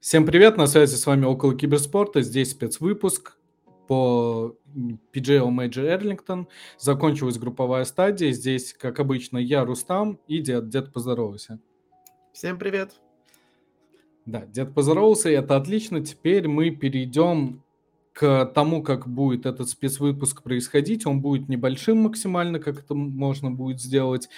Всем 0.00 0.24
привет, 0.24 0.56
на 0.56 0.66
связи 0.66 0.94
с 0.94 1.04
вами 1.04 1.26
Около 1.26 1.54
Киберспорта, 1.54 2.22
здесь 2.22 2.52
спецвыпуск 2.52 3.36
по 3.86 4.56
PGL 5.12 5.50
Major 5.50 5.84
Эрлингтон. 5.84 6.48
Закончилась 6.78 7.36
групповая 7.36 7.84
стадия, 7.84 8.32
здесь, 8.32 8.72
как 8.72 8.98
обычно, 8.98 9.36
я, 9.36 9.62
Рустам 9.62 10.18
и 10.26 10.38
Дед. 10.38 10.70
Дед, 10.70 10.94
поздоровайся. 10.94 11.60
Всем 12.32 12.58
привет. 12.58 12.94
Да, 14.24 14.46
Дед 14.46 14.72
поздоровался, 14.72 15.28
и 15.28 15.34
это 15.34 15.56
отлично. 15.56 16.02
Теперь 16.02 16.48
мы 16.48 16.70
перейдем 16.70 17.62
к 18.14 18.46
тому, 18.54 18.82
как 18.82 19.06
будет 19.06 19.44
этот 19.44 19.68
спецвыпуск 19.68 20.42
происходить. 20.42 21.04
Он 21.04 21.20
будет 21.20 21.50
небольшим 21.50 21.98
максимально, 21.98 22.58
как 22.58 22.78
это 22.78 22.94
можно 22.94 23.50
будет 23.50 23.82
сделать. 23.82 24.30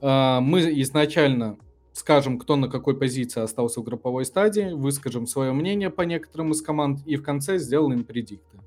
А, 0.00 0.40
мы 0.40 0.62
изначально 0.82 1.58
скажем, 1.96 2.38
кто 2.38 2.56
на 2.56 2.68
какой 2.68 2.94
позиции 2.94 3.40
остался 3.40 3.80
в 3.80 3.84
групповой 3.84 4.26
стадии, 4.26 4.70
выскажем 4.74 5.26
свое 5.26 5.52
мнение 5.52 5.88
по 5.88 6.02
некоторым 6.02 6.52
из 6.52 6.60
команд 6.60 7.00
и 7.06 7.16
в 7.16 7.22
конце 7.22 7.58
сделаем 7.58 8.04
предикты. 8.04 8.58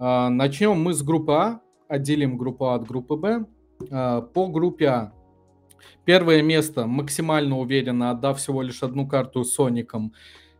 А, 0.00 0.30
начнем 0.30 0.72
мы 0.72 0.94
с 0.94 1.02
группы 1.02 1.32
А, 1.32 1.60
отделим 1.86 2.36
группу 2.36 2.64
А 2.66 2.74
от 2.74 2.88
группы 2.88 3.14
Б. 3.14 3.46
А, 3.88 4.22
по 4.22 4.48
группе 4.48 4.86
А 4.86 5.12
первое 6.04 6.42
место 6.42 6.88
максимально 6.88 7.56
уверенно, 7.56 8.10
отдав 8.10 8.40
всего 8.40 8.62
лишь 8.62 8.82
одну 8.82 9.06
карту 9.06 9.44
Соником, 9.44 10.12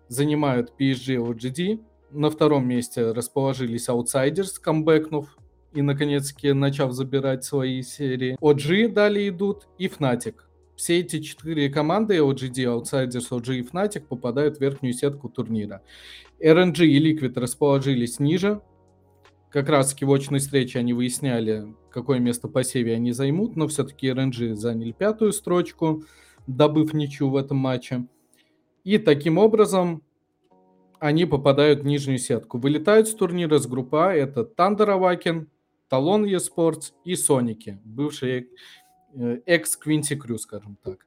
занимают 0.06 0.74
PSG 0.78 1.16
OGD. 1.16 1.84
На 2.12 2.30
втором 2.30 2.68
месте 2.68 3.10
расположились 3.10 3.88
Outsiders, 3.88 4.60
камбэкнув 4.62 5.36
и, 5.72 5.82
наконец-таки, 5.82 6.52
начав 6.52 6.92
забирать 6.92 7.42
свои 7.42 7.82
серии. 7.82 8.38
OG 8.40 8.92
далее 8.92 9.30
идут 9.30 9.66
и 9.76 9.88
Fnatic 9.88 10.34
все 10.76 11.00
эти 11.00 11.20
четыре 11.20 11.68
команды 11.68 12.16
OGD, 12.18 12.64
Outsiders, 12.64 13.30
OG 13.30 13.56
и 13.56 13.62
Fnatic 13.62 14.06
попадают 14.06 14.58
в 14.58 14.60
верхнюю 14.60 14.92
сетку 14.92 15.28
турнира. 15.28 15.82
RNG 16.40 16.84
и 16.84 17.12
Liquid 17.12 17.38
расположились 17.38 18.18
ниже. 18.18 18.60
Как 19.50 19.68
раз 19.68 19.94
в 19.98 20.12
очной 20.12 20.40
встрече 20.40 20.80
они 20.80 20.92
выясняли, 20.92 21.72
какое 21.90 22.18
место 22.18 22.48
по 22.48 22.64
севе 22.64 22.94
они 22.94 23.12
займут, 23.12 23.54
но 23.54 23.68
все-таки 23.68 24.08
RNG 24.08 24.54
заняли 24.54 24.90
пятую 24.90 25.32
строчку, 25.32 26.04
добыв 26.48 26.92
ничью 26.92 27.30
в 27.30 27.36
этом 27.36 27.58
матче. 27.58 28.06
И 28.82 28.98
таким 28.98 29.38
образом 29.38 30.02
они 30.98 31.24
попадают 31.24 31.80
в 31.80 31.86
нижнюю 31.86 32.18
сетку. 32.18 32.58
Вылетают 32.58 33.08
с 33.08 33.14
турнира 33.14 33.58
с 33.58 33.66
группы 33.66 33.96
А. 33.98 34.12
Это 34.12 34.40
Thunder 34.40 34.98
Awaken, 34.98 35.46
Talon 35.90 36.24
eSports 36.24 36.92
и 37.04 37.14
Соники, 37.14 37.80
бывшие 37.84 38.48
экс-Квинси 39.46 40.16
Крю, 40.16 40.38
скажем 40.38 40.76
так. 40.82 41.06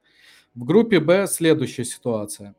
В 0.54 0.64
группе 0.64 1.00
Б 1.00 1.26
следующая 1.26 1.84
ситуация. 1.84 2.54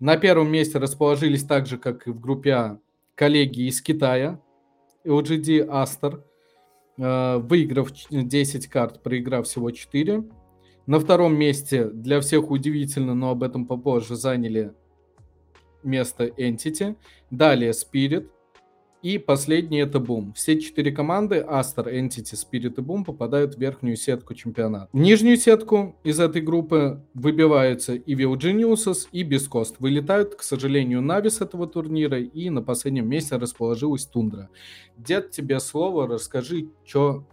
На 0.00 0.16
первом 0.16 0.50
месте 0.50 0.78
расположились 0.78 1.44
так 1.44 1.66
же, 1.66 1.78
как 1.78 2.06
и 2.06 2.10
в 2.10 2.20
группе 2.20 2.50
А, 2.52 2.78
коллеги 3.14 3.68
из 3.68 3.80
Китая, 3.80 4.40
LGD 5.04 5.66
Aster, 5.66 6.22
э, 6.98 7.38
выиграв 7.38 7.90
10 8.10 8.66
карт, 8.68 9.02
проиграв 9.02 9.46
всего 9.46 9.70
4. 9.70 10.24
На 10.86 11.00
втором 11.00 11.36
месте, 11.36 11.86
для 11.86 12.20
всех 12.20 12.50
удивительно, 12.50 13.14
но 13.14 13.30
об 13.30 13.42
этом 13.42 13.66
попозже, 13.66 14.16
заняли 14.16 14.74
место 15.82 16.26
Entity. 16.26 16.96
Далее 17.30 17.72
Spirit, 17.72 18.28
и 19.04 19.18
последний 19.18 19.80
это 19.80 19.98
Boom. 19.98 20.32
Все 20.32 20.58
четыре 20.58 20.90
команды 20.90 21.44
Астер, 21.46 21.88
Entity, 21.88 22.32
Spirit 22.32 22.74
и 22.78 22.80
Boom 22.80 23.04
попадают 23.04 23.54
в 23.54 23.58
верхнюю 23.58 23.96
сетку 23.96 24.32
чемпионата. 24.32 24.88
В 24.94 24.96
нижнюю 24.96 25.36
сетку 25.36 25.94
из 26.04 26.18
этой 26.18 26.40
группы 26.40 27.04
выбиваются 27.12 27.94
и 27.94 28.14
Will 28.14 28.34
Geniuses, 28.38 29.06
и 29.12 29.22
Бескост. 29.22 29.76
Вылетают, 29.78 30.36
к 30.36 30.42
сожалению, 30.42 31.02
Нави 31.02 31.28
с 31.28 31.42
этого 31.42 31.66
турнира, 31.66 32.18
и 32.18 32.48
на 32.48 32.62
последнем 32.62 33.06
месте 33.06 33.36
расположилась 33.36 34.06
Тундра. 34.06 34.48
Дед, 34.96 35.32
тебе 35.32 35.60
слово, 35.60 36.08
расскажи, 36.08 36.70
что 36.86 37.26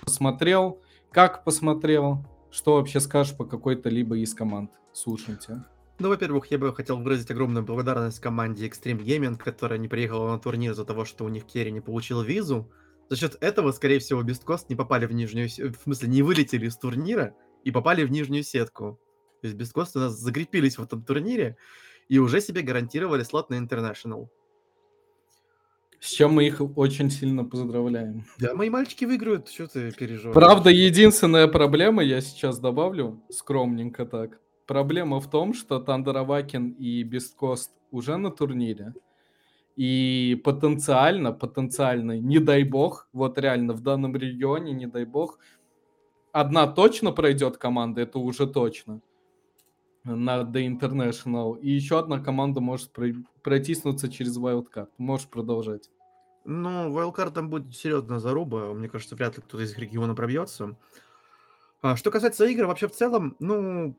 посмотрел, 0.00 0.80
как 1.12 1.44
посмотрел, 1.44 2.24
что 2.50 2.74
вообще 2.74 2.98
скажешь 2.98 3.36
по 3.36 3.44
какой-то 3.44 3.88
либо 3.88 4.18
из 4.18 4.34
команд. 4.34 4.72
Слушайте. 4.92 5.62
Ну, 6.00 6.10
во-первых, 6.10 6.46
я 6.52 6.58
бы 6.58 6.72
хотел 6.72 6.98
выразить 6.98 7.30
огромную 7.30 7.64
благодарность 7.64 8.20
команде 8.20 8.68
Extreme 8.68 9.02
Gaming, 9.02 9.36
которая 9.36 9.80
не 9.80 9.88
приехала 9.88 10.30
на 10.30 10.38
турнир 10.38 10.72
из-за 10.72 10.84
того, 10.84 11.04
что 11.04 11.24
у 11.24 11.28
них 11.28 11.44
Керри 11.44 11.72
не 11.72 11.80
получил 11.80 12.22
визу. 12.22 12.70
За 13.08 13.16
счет 13.16 13.36
этого, 13.40 13.72
скорее 13.72 13.98
всего, 13.98 14.22
Бесткост 14.22 14.68
не 14.68 14.76
попали 14.76 15.06
в 15.06 15.12
нижнюю... 15.12 15.48
В 15.48 15.82
смысле, 15.82 16.08
не 16.08 16.22
вылетели 16.22 16.66
из 16.66 16.76
турнира 16.76 17.34
и 17.64 17.72
попали 17.72 18.04
в 18.04 18.12
нижнюю 18.12 18.44
сетку. 18.44 19.00
То 19.40 19.48
есть 19.48 19.56
Бесткост 19.56 19.96
у 19.96 20.00
нас 20.00 20.12
закрепились 20.12 20.78
в 20.78 20.82
этом 20.82 21.02
турнире 21.02 21.56
и 22.08 22.18
уже 22.18 22.40
себе 22.40 22.62
гарантировали 22.62 23.24
слот 23.24 23.50
на 23.50 23.54
International. 23.54 24.28
С 25.98 26.10
чем 26.10 26.34
мы 26.34 26.46
их 26.46 26.60
очень 26.76 27.10
сильно 27.10 27.44
поздравляем. 27.44 28.24
Да, 28.38 28.54
мои 28.54 28.70
мальчики 28.70 29.04
выиграют, 29.04 29.48
что 29.48 29.66
ты 29.66 29.90
переживаешь? 29.90 30.34
Правда, 30.34 30.70
единственная 30.70 31.48
проблема, 31.48 32.04
я 32.04 32.20
сейчас 32.20 32.60
добавлю, 32.60 33.20
скромненько 33.30 34.06
так. 34.06 34.38
Проблема 34.68 35.18
в 35.18 35.30
том, 35.30 35.54
что 35.54 35.80
Тандеравакин 35.80 36.72
и 36.72 37.02
Бесткост 37.02 37.72
уже 37.90 38.18
на 38.18 38.30
турнире. 38.30 38.92
И 39.76 40.38
потенциально, 40.44 41.32
потенциально, 41.32 42.18
не 42.18 42.38
дай 42.38 42.64
бог, 42.64 43.08
вот 43.14 43.38
реально 43.38 43.72
в 43.72 43.80
данном 43.80 44.14
регионе, 44.14 44.72
не 44.72 44.86
дай 44.86 45.06
бог, 45.06 45.38
одна 46.32 46.66
точно 46.66 47.12
пройдет 47.12 47.56
команда, 47.56 48.02
это 48.02 48.18
уже 48.18 48.46
точно, 48.46 49.00
на 50.04 50.42
The 50.42 50.66
International. 50.68 51.58
И 51.60 51.70
еще 51.70 51.98
одна 51.98 52.20
команда 52.20 52.60
может 52.60 52.92
протиснуться 53.42 54.12
через 54.12 54.36
Wildcard. 54.36 54.88
Можешь 54.98 55.28
продолжать. 55.28 55.90
Ну, 56.44 56.90
Wildcard 56.90 57.30
там 57.30 57.48
будет 57.48 57.74
серьезная 57.74 58.18
заруба. 58.18 58.74
Мне 58.74 58.90
кажется, 58.90 59.16
вряд 59.16 59.36
ли 59.36 59.42
кто-то 59.42 59.64
из 59.64 59.78
региона 59.78 60.14
пробьется. 60.14 60.76
А, 61.80 61.96
что 61.96 62.10
касается 62.10 62.44
игр, 62.44 62.66
вообще 62.66 62.86
в 62.86 62.92
целом, 62.92 63.34
ну, 63.38 63.96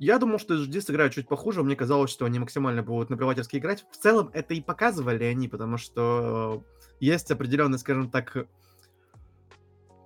я 0.00 0.18
думал, 0.18 0.38
что 0.38 0.54
SGD 0.54 0.80
сыграют 0.80 1.12
чуть 1.12 1.28
похуже. 1.28 1.62
Мне 1.62 1.76
казалось, 1.76 2.10
что 2.10 2.24
они 2.24 2.38
максимально 2.38 2.82
будут 2.82 3.10
наплевательски 3.10 3.58
играть. 3.58 3.84
В 3.92 3.98
целом 3.98 4.30
это 4.32 4.54
и 4.54 4.62
показывали 4.62 5.24
они, 5.24 5.46
потому 5.46 5.76
что 5.76 6.64
есть 7.00 7.30
определенная, 7.30 7.78
скажем 7.78 8.10
так, 8.10 8.48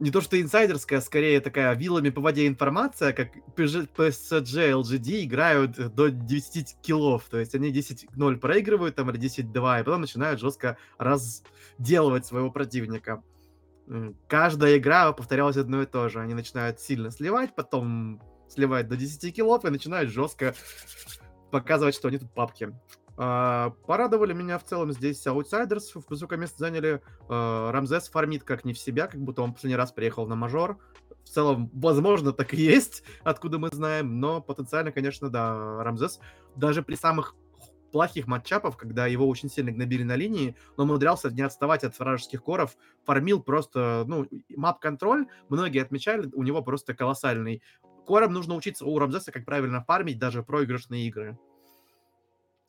не 0.00 0.10
то 0.10 0.20
что 0.20 0.40
инсайдерская, 0.40 0.98
а 0.98 1.02
скорее 1.02 1.40
такая 1.40 1.72
вилами 1.76 2.10
по 2.10 2.20
воде 2.20 2.48
информация, 2.48 3.12
как 3.12 3.36
PSG, 3.56 3.88
LGD 3.96 5.24
играют 5.24 5.94
до 5.94 6.10
10 6.10 6.76
киллов, 6.82 7.24
то 7.30 7.38
есть 7.38 7.54
они 7.54 7.72
10-0 7.72 8.36
проигрывают 8.38 8.96
там 8.96 9.10
или 9.10 9.20
10-2, 9.20 9.80
и 9.80 9.84
потом 9.84 10.00
начинают 10.00 10.40
жестко 10.40 10.76
разделывать 10.98 12.26
своего 12.26 12.50
противника. 12.50 13.22
Каждая 14.26 14.78
игра 14.78 15.12
повторялась 15.12 15.56
одно 15.56 15.82
и 15.82 15.86
то 15.86 16.08
же. 16.08 16.18
Они 16.18 16.34
начинают 16.34 16.80
сильно 16.80 17.12
сливать, 17.12 17.54
потом 17.54 18.20
сливает 18.48 18.88
до 18.88 18.96
10 18.96 19.34
киллов 19.34 19.64
и 19.64 19.70
начинает 19.70 20.10
жестко 20.10 20.54
показывать, 21.50 21.94
что 21.94 22.08
они 22.08 22.18
тут 22.18 22.32
папки. 22.32 22.72
Uh, 23.16 23.70
порадовали 23.86 24.32
меня 24.32 24.58
в 24.58 24.64
целом 24.64 24.92
здесь 24.92 25.24
аутсайдерс. 25.24 25.94
В 25.94 26.02
высокое 26.08 26.36
место 26.36 26.58
заняли 26.58 27.00
uh, 27.28 27.70
Рамзес 27.70 28.08
фармит 28.08 28.42
как 28.42 28.64
не 28.64 28.72
в 28.72 28.78
себя, 28.78 29.06
как 29.06 29.20
будто 29.20 29.42
он 29.42 29.52
последний 29.52 29.76
раз 29.76 29.92
приехал 29.92 30.26
на 30.26 30.34
мажор. 30.34 30.78
В 31.22 31.28
целом, 31.28 31.70
возможно, 31.72 32.32
так 32.32 32.54
и 32.54 32.56
есть, 32.56 33.04
откуда 33.22 33.58
мы 33.58 33.68
знаем, 33.68 34.18
но 34.18 34.40
потенциально, 34.40 34.90
конечно, 34.90 35.30
да, 35.30 35.84
Рамзес 35.84 36.18
даже 36.56 36.82
при 36.82 36.96
самых 36.96 37.36
плохих 37.94 38.26
матчапов, 38.26 38.76
когда 38.76 39.06
его 39.06 39.28
очень 39.28 39.48
сильно 39.48 39.70
гнобили 39.70 40.02
на 40.02 40.16
линии, 40.16 40.56
но 40.76 40.82
умудрялся 40.82 41.30
не 41.30 41.42
отставать 41.42 41.84
от 41.84 41.96
вражеских 41.96 42.42
коров, 42.42 42.76
фармил 43.04 43.40
просто, 43.40 44.02
ну, 44.08 44.26
мап-контроль, 44.56 45.28
многие 45.48 45.80
отмечали, 45.80 46.28
у 46.34 46.42
него 46.42 46.60
просто 46.60 46.92
колоссальный. 46.94 47.62
Корам 48.06 48.32
нужно 48.32 48.54
учиться 48.54 48.84
у 48.84 48.98
Рамзеса, 48.98 49.32
как 49.32 49.44
правильно 49.44 49.82
фармить 49.82 50.18
даже 50.18 50.42
проигрышные 50.42 51.06
игры. 51.06 51.38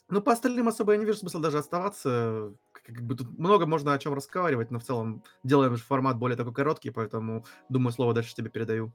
Ну, 0.08 0.22
по 0.22 0.32
остальным 0.32 0.68
особо 0.68 0.92
я 0.94 1.00
не 1.00 1.06
вижу 1.06 1.18
смысла 1.18 1.42
даже 1.42 1.58
оставаться. 1.58 2.54
Как 2.72 3.02
бы 3.02 3.16
тут 3.16 3.40
много 3.40 3.66
можно 3.66 3.94
о 3.94 3.98
чем 3.98 4.14
разговаривать, 4.14 4.70
но 4.70 4.80
в 4.80 4.84
целом 4.84 5.24
делаем 5.44 5.76
же 5.76 5.84
формат 5.84 6.18
более 6.18 6.38
такой 6.38 6.54
короткий, 6.54 6.92
поэтому, 6.92 7.46
думаю, 7.70 7.92
слово 7.92 8.14
дальше 8.14 8.36
тебе 8.36 8.50
передаю. 8.50 8.94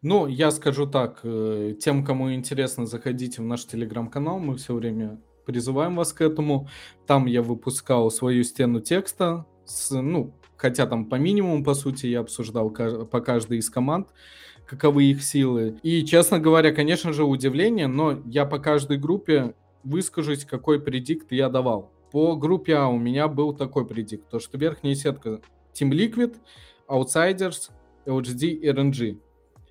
Ну, 0.00 0.26
я 0.26 0.50
скажу 0.50 0.86
так, 0.86 1.20
э, 1.24 1.74
тем, 1.80 2.04
кому 2.04 2.32
интересно, 2.32 2.86
заходите 2.86 3.42
в 3.42 3.44
наш 3.44 3.64
телеграм-канал, 3.64 4.38
мы 4.38 4.56
все 4.56 4.74
время 4.74 5.20
призываем 5.44 5.96
вас 5.96 6.12
к 6.12 6.20
этому. 6.20 6.68
Там 7.06 7.26
я 7.26 7.42
выпускал 7.42 8.10
свою 8.10 8.44
стену 8.44 8.80
текста, 8.80 9.46
с, 9.64 9.90
ну, 9.90 10.34
хотя 10.62 10.86
там 10.86 11.06
по 11.06 11.16
минимуму, 11.16 11.64
по 11.64 11.74
сути, 11.74 12.06
я 12.06 12.20
обсуждал 12.20 12.70
по 12.70 13.20
каждой 13.20 13.58
из 13.58 13.68
команд 13.68 14.10
каковы 14.64 15.04
их 15.04 15.24
силы. 15.24 15.76
И, 15.82 16.04
честно 16.04 16.38
говоря, 16.38 16.72
конечно 16.72 17.12
же, 17.12 17.24
удивление, 17.24 17.88
но 17.88 18.22
я 18.26 18.46
по 18.46 18.60
каждой 18.60 18.96
группе 18.96 19.54
выскажусь, 19.82 20.44
какой 20.44 20.80
предикт 20.80 21.32
я 21.32 21.48
давал. 21.48 21.90
По 22.12 22.36
группе 22.36 22.76
А 22.76 22.86
у 22.86 22.96
меня 22.96 23.26
был 23.26 23.52
такой 23.52 23.84
предикт, 23.84 24.30
то 24.30 24.38
что 24.38 24.56
верхняя 24.56 24.94
сетка 24.94 25.40
Team 25.74 25.90
Liquid, 25.90 26.36
Outsiders, 26.88 27.70
LGD 28.06 28.46
и 28.46 28.68
RNG. 28.68 29.18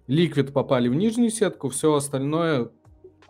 Liquid 0.09 0.51
попали 0.51 0.89
в 0.89 0.93
нижнюю 0.93 1.29
сетку, 1.29 1.69
все 1.69 1.93
остальное 1.93 2.69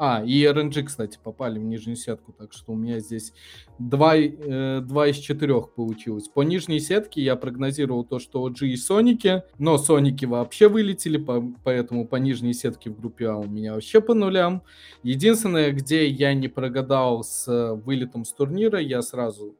А, 0.03 0.24
и 0.25 0.44
RNG, 0.45 0.81
кстати, 0.81 1.19
попали 1.24 1.59
в 1.59 1.63
нижнюю 1.63 1.95
сетку, 1.95 2.33
так 2.33 2.53
что 2.53 2.71
у 2.71 2.75
меня 2.75 3.00
здесь 3.00 3.33
2, 3.77 4.15
э, 4.18 4.81
2 4.81 5.07
из 5.09 5.18
4 5.18 5.62
получилось. 5.75 6.27
По 6.27 6.42
нижней 6.42 6.80
сетке 6.80 7.21
я 7.21 7.36
прогнозировал 7.36 8.03
то, 8.03 8.18
что 8.18 8.44
OG 8.48 8.65
и 8.65 8.77
Соники, 8.77 9.44
но 9.59 9.77
Соники 9.77 10.25
вообще 10.25 10.69
вылетели, 10.69 11.18
по, 11.18 11.44
поэтому 11.63 12.07
по 12.07 12.15
нижней 12.15 12.53
сетке 12.56 12.89
в 12.89 13.00
группе 13.00 13.27
А 13.27 13.36
у 13.38 13.45
меня 13.45 13.75
вообще 13.75 14.01
по 14.01 14.15
нулям. 14.15 14.63
Единственное, 15.03 15.71
где 15.71 16.07
я 16.07 16.33
не 16.33 16.48
прогадал 16.48 17.24
с 17.24 17.48
э, 17.48 17.75
вылетом 17.75 18.25
с 18.25 18.33
турнира, 18.33 18.80
я 18.80 19.03
сразу 19.03 19.56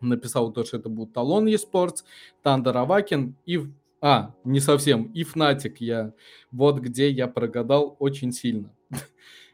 написал 0.00 0.50
то, 0.50 0.64
что 0.64 0.78
это 0.78 0.88
будет 0.88 1.12
Талон 1.12 1.46
eSports, 1.46 2.02
Тандер 2.42 2.76
Авакин 2.78 3.36
и... 3.46 3.60
А, 4.00 4.34
не 4.42 4.58
совсем, 4.58 5.04
и 5.14 5.22
Fnatic 5.22 5.76
я... 5.78 6.14
Вот 6.50 6.80
где 6.80 7.08
я 7.10 7.28
прогадал 7.28 7.94
очень 8.00 8.32
сильно. 8.32 8.74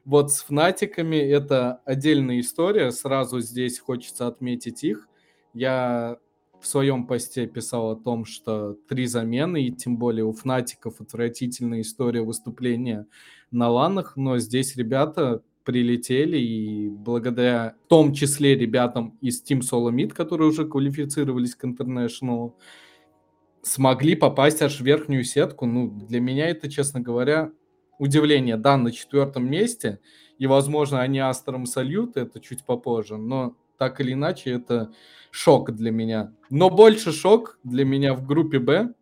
Вот 0.04 0.30
с 0.32 0.42
Фнатиками 0.42 1.16
это 1.16 1.80
отдельная 1.84 2.40
история. 2.40 2.90
Сразу 2.92 3.40
здесь 3.40 3.78
хочется 3.78 4.26
отметить 4.26 4.84
их. 4.84 5.08
Я 5.54 6.18
в 6.60 6.66
своем 6.66 7.06
посте 7.06 7.46
писал 7.46 7.90
о 7.90 7.96
том, 7.96 8.24
что 8.24 8.74
три 8.88 9.06
замены, 9.06 9.64
и 9.64 9.70
тем 9.70 9.96
более 9.96 10.24
у 10.24 10.32
Фнатиков 10.32 11.00
отвратительная 11.00 11.82
история 11.82 12.22
выступления 12.22 13.06
на 13.50 13.68
ланах, 13.70 14.16
но 14.16 14.38
здесь 14.38 14.76
ребята 14.76 15.42
прилетели, 15.64 16.38
и 16.38 16.88
благодаря 16.88 17.74
в 17.84 17.88
том 17.88 18.12
числе 18.12 18.56
ребятам 18.56 19.16
из 19.20 19.42
Team 19.42 19.60
Solo 19.60 19.90
Mid, 19.90 20.10
которые 20.10 20.48
уже 20.48 20.66
квалифицировались 20.66 21.54
к 21.54 21.64
International, 21.64 22.52
смогли 23.62 24.14
попасть 24.14 24.60
аж 24.60 24.80
в 24.80 24.84
верхнюю 24.84 25.24
сетку. 25.24 25.66
Ну, 25.66 25.90
для 25.90 26.20
меня 26.20 26.48
это, 26.48 26.70
честно 26.70 27.00
говоря, 27.00 27.52
удивление. 27.98 28.56
Да, 28.56 28.76
на 28.76 28.92
четвертом 28.92 29.48
месте, 29.48 30.00
и, 30.38 30.46
возможно, 30.46 31.00
они 31.00 31.18
Aster 31.18 31.53
ом 31.53 31.66
сольют, 31.66 32.16
это 32.16 32.40
чуть 32.40 32.64
попозже, 32.64 33.16
но 33.16 33.56
так 33.78 34.00
или 34.00 34.12
иначе 34.12 34.50
это 34.52 34.92
шок 35.30 35.72
для 35.72 35.90
меня. 35.90 36.32
Но 36.50 36.70
больше 36.70 37.12
шок 37.12 37.58
для 37.64 37.84
меня 37.84 38.14
в 38.14 38.26
группе 38.26 38.58
Б. 38.58 38.94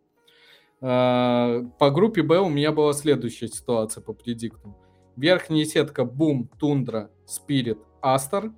А, 0.80 1.62
по 1.78 1.90
группе 1.90 2.22
Б 2.22 2.38
у 2.40 2.48
меня 2.48 2.72
была 2.72 2.92
следующая 2.92 3.48
ситуация 3.48 4.02
по 4.02 4.12
предикту. 4.12 4.76
Верхняя 5.16 5.64
сетка 5.64 6.04
BOOM, 6.04 6.48
Tundra, 6.58 7.10
Spirit, 7.26 7.78
Aster. 8.00 8.52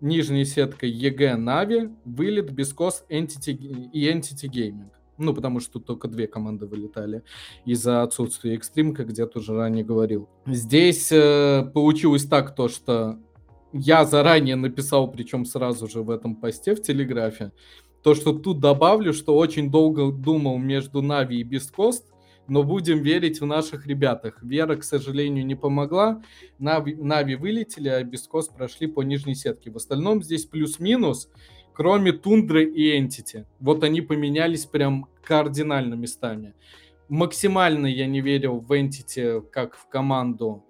Нижняя 0.00 0.44
сетка 0.44 0.84
EG, 0.84 1.36
Na'Vi, 1.36 1.88
Вылет, 2.04 2.52
beastcoast 2.52 3.06
Entity 3.08 3.88
и 3.92 4.12
Entity 4.12 4.46
Gaming. 4.46 4.90
Ну, 5.18 5.34
потому 5.34 5.60
что 5.60 5.80
только 5.80 6.08
две 6.08 6.26
команды 6.26 6.66
вылетали 6.66 7.22
из-за 7.64 8.02
отсутствия 8.02 8.54
экстрим, 8.54 8.94
как 8.94 9.08
где-то 9.08 9.38
уже 9.38 9.56
ранее 9.56 9.84
говорил. 9.84 10.28
Здесь 10.46 11.10
э, 11.10 11.70
получилось 11.72 12.26
так, 12.26 12.54
то, 12.54 12.68
что 12.68 13.18
я 13.72 14.04
заранее 14.04 14.56
написал, 14.56 15.10
причем 15.10 15.44
сразу 15.44 15.88
же 15.88 16.02
в 16.02 16.10
этом 16.10 16.36
посте 16.36 16.74
в 16.74 16.82
Телеграфе, 16.82 17.52
то, 18.02 18.14
что 18.14 18.32
тут 18.32 18.60
добавлю, 18.60 19.12
что 19.12 19.36
очень 19.36 19.70
долго 19.70 20.12
думал 20.12 20.58
между 20.58 21.02
Нави 21.02 21.40
и 21.40 21.42
Бесткост, 21.42 22.12
но 22.48 22.62
будем 22.62 23.02
верить 23.02 23.40
в 23.40 23.46
наших 23.46 23.86
ребятах. 23.86 24.42
Вера, 24.42 24.76
к 24.76 24.84
сожалению, 24.84 25.44
не 25.44 25.54
помогла. 25.54 26.22
Нави, 26.58 26.94
Нави 26.94 27.34
вылетели, 27.34 27.88
а 27.88 28.02
Бесткост 28.04 28.54
прошли 28.54 28.86
по 28.86 29.02
нижней 29.02 29.34
сетке. 29.34 29.70
В 29.70 29.76
остальном 29.76 30.22
здесь 30.22 30.46
плюс-минус 30.46 31.28
кроме 31.76 32.12
Тундры 32.12 32.64
и 32.64 32.98
Entity. 32.98 33.44
Вот 33.60 33.84
они 33.84 34.00
поменялись 34.00 34.64
прям 34.64 35.08
кардинально 35.22 35.94
местами. 35.94 36.54
Максимально 37.08 37.86
я 37.86 38.06
не 38.06 38.22
верил 38.22 38.60
в 38.60 38.72
Entity 38.72 39.42
как 39.52 39.76
в 39.76 39.86
команду, 39.88 40.64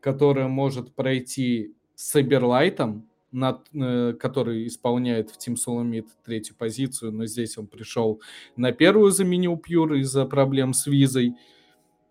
которая 0.00 0.46
может 0.46 0.94
пройти 0.94 1.74
с 1.96 2.20
Эберлайтом, 2.20 3.08
над, 3.32 3.66
э, 3.74 4.12
который 4.12 4.68
исполняет 4.68 5.30
в 5.30 5.38
Team 5.38 5.56
Solomid 5.56 6.06
третью 6.24 6.54
позицию, 6.56 7.10
но 7.10 7.26
здесь 7.26 7.58
он 7.58 7.66
пришел 7.66 8.22
на 8.54 8.70
первую, 8.70 9.10
заменил 9.10 9.56
Пьюр 9.56 9.94
из-за 9.94 10.24
проблем 10.24 10.72
с 10.72 10.86
визой. 10.86 11.34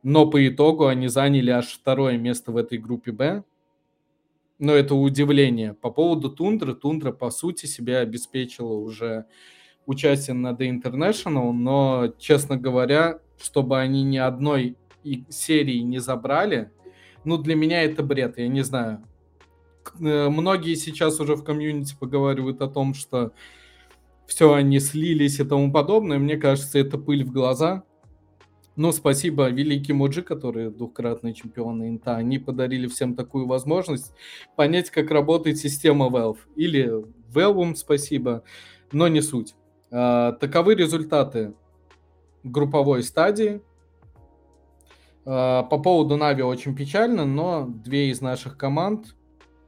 Но 0.04 0.30
по 0.30 0.46
итогу 0.46 0.88
они 0.88 1.08
заняли 1.08 1.52
аж 1.52 1.68
второе 1.68 2.18
место 2.18 2.52
в 2.52 2.58
этой 2.58 2.78
группе 2.78 3.14
Б, 3.14 3.46
но 4.60 4.74
это 4.74 4.96
удивление. 4.96 5.74
По 5.74 5.90
поводу 5.90 6.30
Тундры, 6.30 6.76
Тундра, 6.76 7.12
по 7.12 7.32
сути, 7.32 7.66
себя 7.66 8.00
обеспечила 8.00 8.74
уже 8.74 9.26
участие 9.86 10.36
на 10.36 10.52
The 10.52 10.70
International, 10.70 11.52
но, 11.52 12.14
честно 12.18 12.58
говоря, 12.58 13.20
чтобы 13.42 13.80
они 13.80 14.04
ни 14.04 14.18
одной 14.18 14.78
серии 15.30 15.80
не 15.80 16.00
забрали, 16.00 16.72
ну, 17.24 17.38
для 17.38 17.56
меня 17.56 17.84
это 17.84 18.04
бред, 18.04 18.38
я 18.38 18.48
не 18.48 18.62
знаю. 18.62 19.04
Э, 20.00 20.30
многие 20.30 20.76
сейчас 20.76 21.20
уже 21.20 21.36
в 21.36 21.44
комьюнити 21.44 21.96
поговаривают 22.00 22.62
о 22.62 22.68
том, 22.68 22.94
что 22.94 23.34
все, 24.26 24.54
они 24.54 24.80
слились 24.80 25.40
и 25.40 25.44
тому 25.44 25.72
подобное. 25.72 26.20
Мне 26.20 26.38
кажется, 26.38 26.80
это 26.80 26.98
пыль 26.98 27.24
в 27.24 27.32
глаза. 27.32 27.84
Ну, 28.76 28.92
спасибо 28.92 29.50
великим 29.50 29.98
Муджи, 29.98 30.24
которые 30.24 30.72
двукратные 30.72 31.36
чемпионы 31.36 31.90
Инта. 31.90 32.16
Они 32.16 32.40
подарили 32.40 32.88
всем 32.88 33.16
такую 33.16 33.46
возможность 33.46 34.14
понять, 34.56 34.90
как 34.90 35.12
работает 35.12 35.60
система 35.60 36.08
Valve. 36.08 36.40
Или 36.56 36.92
Valve 37.32 37.76
спасибо, 37.76 38.44
но 38.92 39.08
не 39.08 39.22
суть. 39.22 39.54
А, 39.92 40.32
таковы 40.32 40.74
результаты 40.74 41.54
групповой 42.44 43.04
стадии. 43.04 43.62
А, 45.24 45.62
по 45.62 45.78
поводу 45.78 46.18
Na'Vi 46.18 46.42
очень 46.42 46.76
печально, 46.76 47.26
но 47.26 47.68
две 47.68 48.10
из 48.10 48.22
наших 48.22 48.58
команд, 48.58 49.16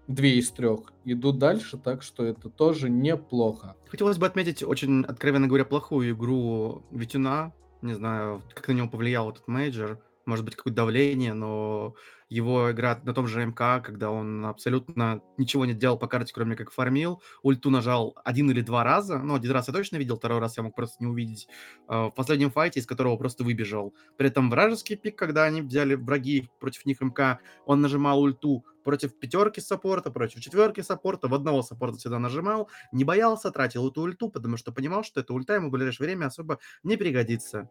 две 0.08 0.40
из 0.40 0.50
трех, 0.50 0.94
идут 1.04 1.38
дальше, 1.38 1.78
так 1.78 2.02
что 2.02 2.26
это 2.26 2.50
тоже 2.50 2.90
неплохо. 2.90 3.76
Хотелось 3.88 4.18
бы 4.18 4.26
отметить 4.26 4.64
очень, 4.64 5.06
откровенно 5.06 5.46
говоря, 5.46 5.64
плохую 5.64 6.10
игру 6.12 6.82
V-Tune 6.90 7.45
а 7.45 7.54
не 7.86 7.94
знаю, 7.94 8.42
как 8.54 8.68
на 8.68 8.74
него 8.74 8.90
повлиял 8.90 9.30
этот 9.32 9.48
мейджор, 9.48 10.00
может 10.26 10.44
быть, 10.44 10.56
какое-то 10.56 10.78
давление, 10.78 11.34
но 11.34 11.96
его 12.30 12.72
игра 12.72 13.00
на 13.04 13.14
том 13.14 13.28
же 13.28 13.46
МК, 13.46 13.80
когда 13.80 14.10
он 14.10 14.46
абсолютно 14.46 15.22
ничего 15.38 15.66
не 15.66 15.74
делал 15.74 15.98
по 15.98 16.08
карте, 16.08 16.34
кроме 16.34 16.56
как 16.56 16.72
фармил, 16.72 17.22
ульту 17.44 17.70
нажал 17.70 18.16
один 18.26 18.50
или 18.50 18.62
два 18.62 18.84
раза, 18.84 19.20
ну, 19.20 19.36
один 19.36 19.52
раз 19.52 19.68
я 19.68 19.74
точно 19.74 19.98
видел, 19.98 20.18
второй 20.18 20.40
раз 20.40 20.58
я 20.58 20.64
мог 20.64 20.76
просто 20.76 21.04
не 21.04 21.08
увидеть, 21.08 21.48
э, 21.88 22.06
в 22.08 22.12
последнем 22.12 22.50
файте, 22.50 22.80
из 22.80 22.88
которого 22.88 23.18
просто 23.18 23.44
выбежал. 23.44 23.94
При 24.18 24.28
этом 24.28 24.50
вражеский 24.50 24.96
пик, 24.96 25.16
когда 25.16 25.44
они 25.44 25.62
взяли 25.62 25.94
враги 25.96 26.50
против 26.60 26.86
них 26.86 27.02
МК, 27.02 27.40
он 27.66 27.82
нажимал 27.82 28.20
ульту 28.22 28.66
против 28.86 29.20
пятерки 29.20 29.60
саппорта, 29.60 30.12
против 30.12 30.40
четверки 30.40 30.82
саппорта, 30.82 31.28
в 31.28 31.34
одного 31.34 31.64
саппорта 31.64 31.98
всегда 31.98 32.20
нажимал, 32.20 32.70
не 32.94 33.04
боялся, 33.04 33.52
тратил 33.52 33.90
эту 33.90 34.02
ульту, 34.02 34.30
потому 34.30 34.56
что 34.56 34.72
понимал, 34.72 35.04
что 35.04 35.20
эта 35.20 35.34
ульта 35.34 35.56
ему 35.56 35.68
в 35.68 35.72
ближайшее 35.72 36.06
время 36.06 36.28
особо 36.28 36.60
не 36.84 36.96
пригодится. 36.96 37.70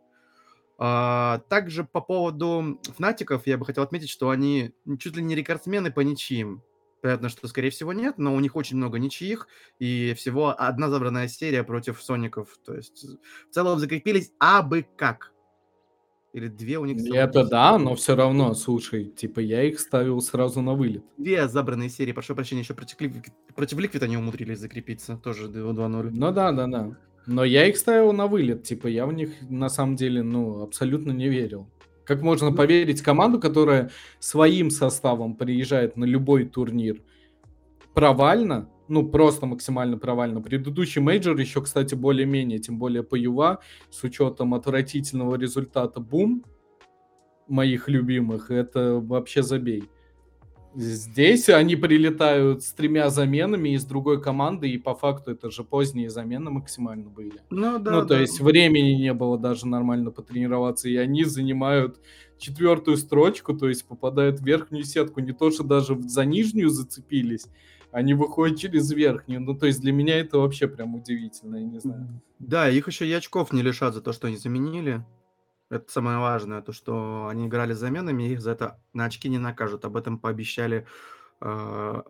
А, 0.77 1.39
также 1.49 1.85
по 1.85 2.01
поводу 2.01 2.81
Fnatic 2.97 3.34
ов 3.34 3.47
я 3.47 3.57
бы 3.57 3.65
хотел 3.65 3.85
отметить, 3.85 4.11
что 4.11 4.31
они 4.31 4.75
чуть 4.99 5.17
ли 5.17 5.23
не 5.23 5.37
рекордсмены 5.37 5.93
по 5.93 6.01
ничьим. 6.01 6.63
Понятно, 7.01 7.29
что, 7.29 7.47
скорее 7.49 7.71
всего, 7.71 7.93
нет, 7.93 8.19
но 8.19 8.35
у 8.35 8.41
них 8.41 8.57
очень 8.57 8.79
много 8.79 8.99
ничьих, 8.99 9.47
и 9.79 10.15
всего 10.17 10.55
одна 10.59 10.89
забранная 10.89 11.29
серия 11.29 11.63
против 11.63 12.03
Soniqs 12.03 12.40
ов. 12.40 12.59
То 12.65 12.75
есть 12.75 13.05
в 13.51 13.55
целом 13.55 13.79
закрепились 13.79 14.33
абы 14.41 14.87
как. 14.97 15.34
Или 16.35 16.49
две 16.49 16.79
у 16.79 16.85
них... 16.85 17.15
Это 17.15 17.45
да, 17.45 17.79
но 17.79 17.95
все 17.95 18.17
равно, 18.17 18.55
слушай, 18.55 19.05
типа 19.05 19.39
я 19.39 19.63
их 19.63 19.79
ставил 19.79 20.21
сразу 20.21 20.61
на 20.63 20.75
вылет. 20.75 21.05
Две 21.17 21.47
забранные 21.47 21.89
серии, 21.89 22.11
прошу 22.11 22.35
прощения, 22.35 22.63
еще 22.63 22.75
против, 22.75 22.97
против 23.55 23.79
Liquid 23.79 24.03
они 24.03 24.17
умудрились 24.17 24.59
закрепиться, 24.59 25.17
тоже 25.17 25.47
2-0. 25.47 26.11
Ну 26.11 26.33
да, 26.33 26.51
да, 26.51 26.67
да. 26.67 26.99
Но 27.27 27.45
я 27.45 27.67
их 27.67 27.77
ставил 27.77 28.13
на 28.13 28.27
вылет, 28.27 28.65
типа 28.65 28.89
я 28.89 29.07
в 29.07 29.13
них 29.13 29.31
на 29.49 29.69
самом 29.69 29.95
деле, 29.95 30.25
ну, 30.25 30.65
абсолютно 30.65 31.13
не 31.13 31.29
верил. 31.29 31.71
Как 32.05 32.21
можно 32.21 32.51
ну 32.51 32.57
поверить 32.57 33.01
команду, 33.01 33.39
которая 33.39 33.93
своим 34.19 34.71
составом 34.71 35.37
приезжает 35.37 35.97
на 35.97 36.05
любой 36.05 36.47
турнир 36.47 37.01
провально, 37.95 38.69
ну, 38.89 39.09
просто 39.09 39.47
максимально 39.47 39.99
провально. 39.99 40.41
Предыдущий 40.41 41.01
мейджор 41.01 41.37
еще, 41.39 41.63
кстати, 41.63 41.95
более-менее, 41.95 42.59
тем 42.59 42.79
более 42.79 43.03
по 43.03 43.15
ЮВА, 43.15 43.61
с 43.91 44.03
учетом 44.05 44.55
отвратительного 44.55 45.37
результата 45.37 46.01
бум 46.01 46.45
моих 47.49 47.89
любимых, 47.89 48.51
это 48.51 49.01
вообще 49.01 49.43
забей. 49.43 49.85
Здесь 50.77 51.49
они 51.51 51.77
прилетают 51.77 52.65
с 52.65 52.73
тремя 52.73 53.09
заменами 53.09 53.75
из 53.77 53.85
другой 53.85 54.21
команды, 54.21 54.69
и 54.69 54.77
по 54.77 54.95
факту 54.97 55.31
это 55.31 55.49
же 55.49 55.63
поздние 55.63 56.11
замены 56.11 56.51
максимально 56.51 57.09
были. 57.09 57.41
Ну 57.51 57.79
да. 57.79 57.93
Ну, 57.93 58.03
то 58.03 58.09
да. 58.09 58.21
есть 58.21 58.41
времени 58.41 58.91
не 58.91 59.15
было 59.15 59.39
даже 59.39 59.69
нормально 59.69 60.11
потренироваться, 60.11 60.89
и 60.89 60.97
они 60.97 61.23
занимают 61.23 62.01
четвертую 62.39 62.97
строчку, 62.97 63.55
то 63.55 63.69
есть 63.69 63.87
попадают 63.87 64.41
в 64.41 64.45
верхнюю 64.45 64.85
сетку. 64.85 65.21
Не 65.21 65.33
то, 65.33 65.53
что 65.53 65.63
даже 65.63 65.97
за 66.01 66.25
нижнюю 66.25 66.71
зацепились, 66.71 67.47
они 67.95 68.13
выходят 68.13 68.59
через 68.59 68.91
верхнюю. 68.91 69.41
Ну, 69.41 69.55
то 69.57 69.67
есть 69.67 69.81
для 69.81 69.93
меня 69.93 70.19
это 70.19 70.39
вообще 70.39 70.67
прям 70.67 70.97
удивительно, 70.97 71.57
я 71.57 71.65
не 71.65 71.79
знаю. 71.79 72.09
Да, 72.41 72.69
их 72.69 72.89
еще 72.89 73.07
и 73.07 73.13
очков 73.13 73.53
не 73.53 73.63
лишат 73.63 73.95
за 73.95 74.01
то, 74.03 74.13
что 74.13 74.27
они 74.27 74.37
заменили. 74.37 75.05
Это 75.71 75.91
самое 75.93 76.19
важное, 76.19 76.61
то, 76.61 76.73
что 76.73 77.29
они 77.29 77.47
играли 77.47 77.73
заменами, 77.73 78.25
их 78.25 78.41
за 78.41 78.51
это 78.51 78.81
на 78.95 79.05
очки 79.05 79.29
не 79.29 79.39
накажут. 79.39 79.85
Об 79.85 79.97
этом 79.97 80.19
пообещали 80.19 80.87
э, 81.41 82.03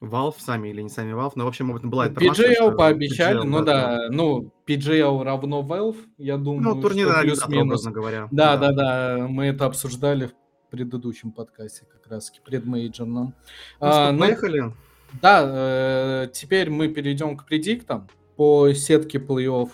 Valve 0.00 0.34
сами 0.38 0.70
или 0.70 0.82
не 0.82 0.88
сами 0.88 1.12
Valve, 1.12 1.32
но, 1.36 1.44
в 1.44 1.48
общем, 1.48 1.70
об 1.70 1.76
этом 1.76 1.88
была 1.90 2.06
Ну, 2.06 2.10
информация, 2.10 2.50
PGL 2.50 2.54
что 2.54 2.72
пообещали, 2.72 3.38
PGL, 3.40 3.44
ну 3.44 3.64
да, 3.64 3.96
да. 3.96 4.08
ну, 4.10 4.52
PGL 4.66 5.22
равно 5.22 5.62
Valve, 5.62 5.98
я 6.18 6.36
Ну, 6.36 6.44
думаю, 6.44 6.82
турнир 6.82 7.06
что 7.08 7.18
организатора, 7.20 7.46
плюс-минус. 7.48 7.84
говоря, 7.86 8.28
Да, 8.32 8.56
да. 8.56 8.72
да, 8.72 9.16
да, 9.18 9.28
мы 9.28 9.46
это 9.46 9.66
обсуждали 9.66 10.26
в 10.26 10.32
предыдущем 10.70 11.30
подкасте, 11.30 11.86
как 11.86 12.10
раз 12.10 12.32
предмейджорном. 12.44 13.34
Ну 13.80 13.86
А, 13.86 14.06
что, 14.08 14.12
ну, 14.12 14.18
поехали? 14.18 14.72
Да, 15.20 16.24
э, 16.24 16.28
теперь 16.32 16.70
мы 16.70 16.88
перейдем 16.88 17.36
к 17.36 17.46
предиктам 17.46 18.08
по 18.36 18.72
сетке 18.72 19.18
плей-офф 19.18 19.68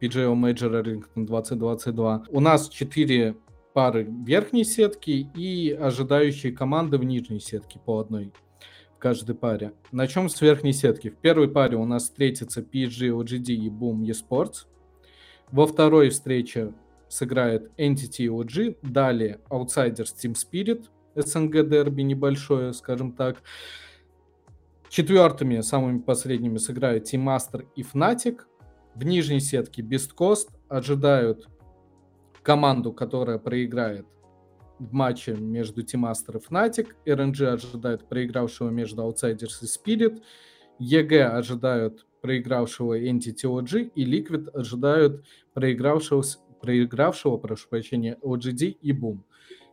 PGL 0.00 0.34
Major 0.34 0.82
Arlington 0.82 1.26
2022. 1.26 2.24
У 2.30 2.40
нас 2.40 2.68
4 2.68 3.36
пары 3.74 4.08
верхней 4.26 4.64
сетки 4.64 5.28
и 5.36 5.70
ожидающие 5.72 6.52
команды 6.52 6.98
в 6.98 7.04
нижней 7.04 7.40
сетке 7.40 7.78
по 7.78 7.98
одной 8.00 8.32
в 8.96 8.98
каждой 8.98 9.36
паре. 9.36 9.72
Начнем 9.92 10.28
с 10.28 10.40
верхней 10.40 10.72
сетки. 10.72 11.10
В 11.10 11.16
первой 11.16 11.48
паре 11.48 11.76
у 11.76 11.84
нас 11.84 12.04
встретятся 12.04 12.60
PSG, 12.60 13.10
OGD 13.10 13.52
и 13.52 13.68
Boom 13.68 14.00
eSports. 14.02 14.66
Во 15.52 15.66
второй 15.66 16.08
встрече 16.10 16.72
сыграет 17.08 17.70
Entity 17.78 18.24
и 18.24 18.26
OG. 18.26 18.78
Далее 18.82 19.40
Outsiders 19.50 20.12
Team 20.20 20.34
Spirit. 20.34 20.86
СНГ 21.14 21.68
дерби 21.68 22.02
небольшое, 22.02 22.72
скажем 22.72 23.12
так. 23.12 23.42
Четвертыми, 24.88 25.60
самыми 25.60 25.98
последними 25.98 26.56
сыграют 26.56 27.12
Team 27.12 27.24
Master 27.24 27.66
и 27.76 27.82
Fnatic. 27.82 28.40
В 28.94 29.04
нижней 29.04 29.40
сетке 29.40 29.82
Beast 29.82 30.10
Coast 30.18 30.48
ожидают 30.68 31.46
команду, 32.42 32.92
которая 32.92 33.38
проиграет 33.38 34.06
в 34.78 34.92
матче 34.92 35.34
между 35.34 35.82
Team 35.82 36.10
Master 36.10 36.38
и 36.38 36.52
Fnatic. 36.52 36.88
RNG 37.04 37.46
ожидают 37.46 38.08
проигравшего 38.08 38.70
между 38.70 39.02
Outsiders 39.02 39.62
и 39.62 39.66
Spirit. 39.66 40.22
EG 40.80 41.20
ожидают 41.20 42.06
проигравшего 42.22 42.98
Entity 42.98 43.44
OG. 43.44 43.92
И 43.94 44.04
Liquid 44.04 44.48
ожидают 44.54 45.24
проигравшего, 45.52 46.22
проигравшего 46.62 47.36
прошу 47.36 47.68
прощения, 47.68 48.16
OGD 48.22 48.78
и 48.80 48.92
Boom. 48.92 49.18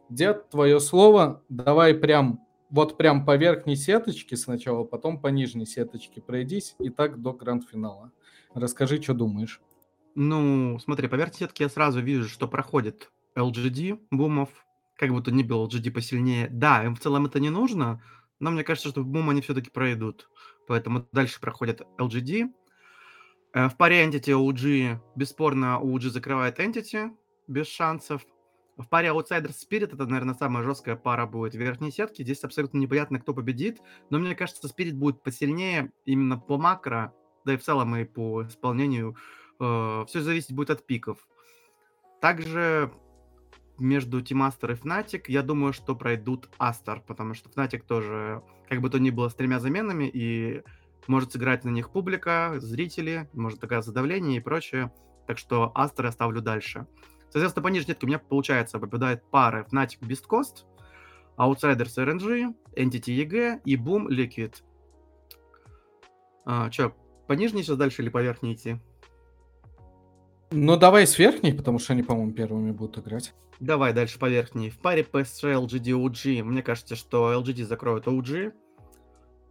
Дед, 0.09 0.49
твое 0.49 0.79
слово. 0.79 1.41
Давай 1.49 1.93
прям 1.93 2.44
вот 2.69 2.97
прям 2.97 3.25
по 3.25 3.35
верхней 3.35 3.75
сеточке 3.75 4.37
сначала, 4.37 4.83
потом 4.83 5.19
по 5.19 5.27
нижней 5.27 5.65
сеточке 5.65 6.21
пройдись, 6.21 6.75
и 6.79 6.89
так 6.89 7.21
до 7.21 7.33
гранд-финала. 7.33 8.11
Расскажи, 8.53 9.01
что 9.01 9.13
думаешь. 9.13 9.61
Ну, 10.15 10.79
смотри, 10.79 11.07
по 11.07 11.15
верхней 11.15 11.39
сетке 11.39 11.65
я 11.65 11.69
сразу 11.69 12.01
вижу, 12.01 12.29
что 12.29 12.47
проходит 12.47 13.11
LGD 13.35 13.99
бумов, 14.11 14.49
как 14.95 15.11
бы 15.11 15.21
то 15.21 15.31
ни 15.31 15.43
было 15.43 15.67
LGD 15.67 15.91
посильнее. 15.91 16.47
Да, 16.49 16.83
им 16.83 16.95
в 16.95 16.99
целом 16.99 17.25
это 17.25 17.39
не 17.39 17.49
нужно, 17.49 18.01
но 18.39 18.51
мне 18.51 18.63
кажется, 18.63 18.89
что 18.89 19.03
бум 19.03 19.29
они 19.29 19.41
все-таки 19.41 19.69
пройдут. 19.69 20.29
Поэтому 20.67 21.07
дальше 21.11 21.39
проходит 21.39 21.81
LGD. 21.99 22.49
Э, 23.53 23.69
В 23.69 23.77
паре 23.77 24.05
Entity 24.05 24.31
OG, 24.33 24.99
бесспорно, 25.15 25.79
OG 25.81 26.09
закрывает 26.09 26.59
Entity 26.59 27.11
без 27.47 27.67
шансов. 27.67 28.25
В 28.77 28.87
паре 28.89 29.09
Outsider 29.09 29.51
Spirit 29.51 29.93
это, 29.93 30.05
наверное, 30.05 30.35
самая 30.35 30.63
жесткая 30.63 30.95
пара 30.95 31.25
будет 31.25 31.53
в 31.53 31.57
верхней 31.57 31.91
сетке. 31.91 32.23
Здесь 32.23 32.43
абсолютно 32.43 32.77
непонятно, 32.77 33.19
кто 33.19 33.33
победит. 33.33 33.79
Но 34.09 34.19
мне 34.19 34.35
кажется, 34.35 34.67
Spirit 34.67 34.93
будет 34.93 35.23
посильнее 35.23 35.91
именно 36.03 36.37
по 36.37 36.57
макро, 36.57 37.13
да 37.45 37.53
и 37.53 37.57
в 37.57 37.63
целом 37.63 37.95
и 37.95 38.03
по 38.03 38.43
исполнению. 38.43 39.15
Все 39.57 40.21
зависеть 40.21 40.53
будет 40.53 40.71
от 40.71 40.85
пиков. 40.85 41.25
Также 42.19 42.91
между 43.77 44.21
Aster 44.21 44.71
и 44.71 44.75
Fnatic, 44.75 45.23
я 45.27 45.41
думаю, 45.41 45.71
что 45.71 45.95
пройдут 45.95 46.49
Астер, 46.57 47.01
потому 47.07 47.33
что 47.33 47.49
Fnatic 47.49 47.83
тоже, 47.87 48.41
как 48.67 48.81
бы 48.81 48.89
то 48.89 48.99
ни 48.99 49.09
было, 49.09 49.29
с 49.29 49.35
тремя 49.35 49.59
заменами, 49.59 50.09
и 50.13 50.63
может 51.07 51.31
сыграть 51.33 51.63
на 51.63 51.69
них 51.69 51.91
публика, 51.91 52.55
зрители, 52.57 53.29
может 53.33 53.63
оказаться 53.63 53.91
давление 53.91 54.37
и 54.37 54.41
прочее. 54.41 54.91
Так 55.27 55.37
что 55.37 55.71
Астер 55.75 56.05
я 56.05 56.11
ставлю 56.11 56.41
дальше. 56.41 56.87
Соответственно, 57.29 57.63
по 57.63 57.67
нижней 57.67 57.91
нитке 57.91 58.05
у 58.05 58.07
меня, 58.07 58.19
получается, 58.19 58.79
попадают 58.79 59.23
пары 59.29 59.65
Fnatic 59.71 59.99
Beast 60.01 60.25
Coast, 60.29 60.65
Outsiders 61.37 61.97
RNG, 61.97 62.53
Entity 62.75 63.25
EG 63.25 63.61
и 63.65 63.75
Boom 63.75 64.07
Liquid. 64.07 64.55
А, 66.45 66.69
Че, 66.69 66.93
по 67.27 67.33
нижней 67.33 67.63
сейчас 67.63 67.77
дальше 67.77 68.01
или 68.01 68.09
по 68.09 68.21
верхней 68.21 68.53
идти? 68.53 68.79
Ну, 70.51 70.77
давай 70.77 71.07
с 71.07 71.17
верхней, 71.17 71.53
потому 71.53 71.79
что 71.79 71.93
они, 71.93 72.03
по-моему, 72.03 72.31
первыми 72.31 72.71
будут 72.71 72.99
играть. 72.99 73.33
Давай 73.59 73.93
дальше 73.93 74.19
по 74.19 74.29
верхней. 74.29 74.69
В 74.69 74.79
паре 74.79 75.01
PSG, 75.01 75.53
LGD, 75.53 75.91
OG, 75.91 76.43
мне 76.43 76.61
кажется, 76.61 76.95
что 76.95 77.33
LGD 77.33 77.65
закроют 77.65 78.07
OG. 78.07 78.53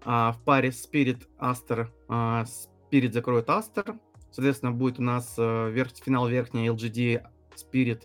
А 0.04 0.32
в 0.32 0.42
паре 0.42 0.68
Spirit, 0.68 1.26
Aster, 1.38 1.88
а, 2.08 2.44
Spirit 2.44 3.12
закроют 3.12 3.48
Aster. 3.48 3.98
Соответственно, 4.30 4.72
будет 4.72 4.98
у 4.98 5.02
нас 5.02 5.34
а, 5.38 5.68
верх, 5.70 5.90
финал 5.96 6.28
верхней 6.28 6.68
LGD, 6.68 7.22
Spirit. 7.56 8.02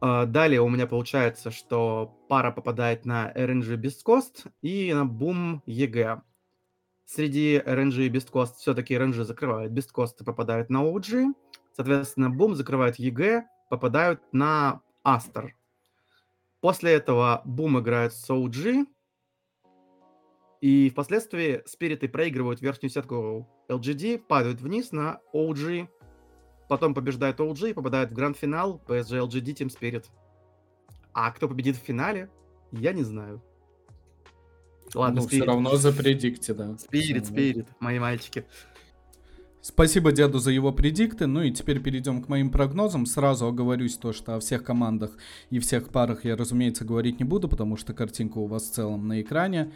А, 0.00 0.26
далее 0.26 0.60
у 0.60 0.68
меня 0.68 0.86
получается, 0.86 1.50
что 1.50 2.16
пара 2.28 2.50
попадает 2.50 3.04
на 3.04 3.32
RNG 3.32 3.76
Coast 4.04 4.50
и 4.62 4.92
на 4.92 5.04
Boom 5.04 5.60
EG. 5.66 6.20
Среди 7.04 7.58
RNG 7.58 8.06
и 8.06 8.10
Coast 8.10 8.54
все-таки 8.58 8.94
RNG 8.94 9.24
закрывает 9.24 9.72
Coast 9.72 10.14
и 10.20 10.24
попадают 10.24 10.70
на 10.70 10.84
OG. 10.84 11.34
Соответственно, 11.72 12.26
Boom 12.26 12.54
закрывает 12.54 13.00
EG, 13.00 13.42
попадают 13.70 14.20
на 14.32 14.82
Астер. 15.02 15.56
После 16.60 16.92
этого 16.92 17.42
Boom 17.46 17.80
играет 17.80 18.12
с 18.12 18.28
OG. 18.30 18.86
И 20.60 20.90
впоследствии 20.90 21.62
спириты 21.66 22.08
проигрывают 22.08 22.60
верхнюю 22.60 22.90
сетку 22.90 23.48
LGD, 23.68 24.18
падают 24.18 24.60
вниз 24.60 24.90
на 24.92 25.20
OG. 25.32 25.88
Потом 26.68 26.94
побеждает 26.94 27.40
OG 27.40 27.70
и 27.70 27.72
попадает 27.72 28.10
в 28.10 28.14
гранд-финал 28.14 28.80
PSG 28.86 29.26
LGD 29.26 29.54
Team 29.54 29.68
Spirit. 29.68 30.04
А 31.12 31.30
кто 31.32 31.48
победит 31.48 31.76
в 31.76 31.80
финале, 31.80 32.30
я 32.72 32.92
не 32.92 33.02
знаю. 33.02 33.42
Ладно, 34.94 35.22
ну, 35.22 35.28
все 35.28 35.44
равно 35.44 35.76
за 35.76 35.92
предикте, 35.92 36.54
да. 36.54 36.76
Спирит, 36.78 37.26
спирит, 37.26 37.66
мои 37.80 37.98
мальчики. 37.98 38.44
Спасибо 39.60 40.12
деду 40.12 40.38
за 40.38 40.50
его 40.50 40.72
предикты. 40.72 41.26
Ну 41.26 41.42
и 41.42 41.50
теперь 41.50 41.80
перейдем 41.80 42.22
к 42.22 42.28
моим 42.28 42.50
прогнозам. 42.50 43.04
Сразу 43.04 43.46
оговорюсь 43.46 43.96
то, 43.96 44.12
что 44.12 44.36
о 44.36 44.40
всех 44.40 44.64
командах 44.64 45.10
и 45.50 45.58
всех 45.58 45.90
парах 45.90 46.24
я, 46.24 46.36
разумеется, 46.36 46.84
говорить 46.84 47.18
не 47.18 47.24
буду, 47.24 47.48
потому 47.48 47.76
что 47.76 47.92
картинка 47.92 48.38
у 48.38 48.46
вас 48.46 48.64
в 48.64 48.72
целом 48.72 49.08
на 49.08 49.20
экране. 49.20 49.72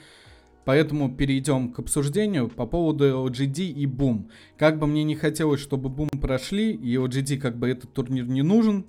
Поэтому 0.64 1.14
перейдем 1.14 1.72
к 1.72 1.80
обсуждению 1.80 2.48
по 2.48 2.66
поводу 2.66 3.04
OGD 3.26 3.66
и 3.66 3.86
Boom. 3.86 4.28
Как 4.56 4.78
бы 4.78 4.86
мне 4.86 5.02
не 5.02 5.16
хотелось, 5.16 5.60
чтобы 5.60 5.88
Boom 5.88 6.20
прошли, 6.20 6.72
и 6.72 6.94
OGD 6.96 7.38
как 7.38 7.58
бы 7.58 7.68
этот 7.68 7.92
турнир 7.92 8.26
не 8.26 8.42
нужен 8.42 8.86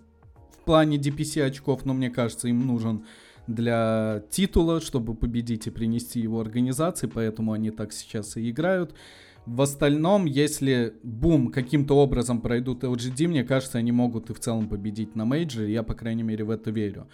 в 0.52 0.66
плане 0.66 0.98
DPC 0.98 1.44
очков, 1.44 1.86
но 1.86 1.94
мне 1.94 2.10
кажется, 2.10 2.48
им 2.48 2.68
нужен 2.68 3.06
для 3.48 4.24
титула, 4.30 4.82
чтобы 4.82 5.16
победить 5.16 5.68
и 5.68 5.72
принести 5.72 6.20
его 6.20 6.40
организации, 6.40 7.08
поэтому 7.08 7.52
они 7.52 7.72
так 7.72 7.92
сейчас 7.92 8.38
и 8.38 8.50
играют. 8.50 8.94
В 9.46 9.62
остальном, 9.62 10.26
если 10.26 10.94
бум 11.04 11.52
каким-то 11.52 11.98
образом 11.98 12.40
пройдут 12.40 12.84
LGD, 12.84 13.28
мне 13.28 13.44
кажется, 13.44 13.78
они 13.78 13.92
могут 13.92 14.30
и 14.30 14.34
в 14.34 14.40
целом 14.40 14.70
победить 14.70 15.16
на 15.16 15.26
мейджоре. 15.26 15.74
Я, 15.74 15.84
по 15.84 15.96
крайней 15.96 16.24
мере, 16.24 16.46
в 16.46 16.50
это 16.50 16.72
верю. 16.72 17.10